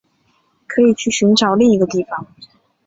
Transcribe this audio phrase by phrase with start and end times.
[0.65, 2.25] 可以去寻找另一个地方